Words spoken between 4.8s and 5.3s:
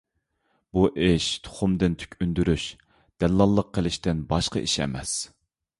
ئەمەس.